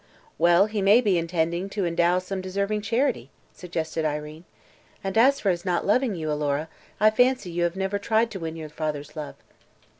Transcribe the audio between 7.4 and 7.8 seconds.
you have